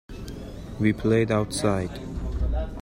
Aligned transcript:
We 0.79 0.93
played 0.93 1.29
outside. 1.29 1.99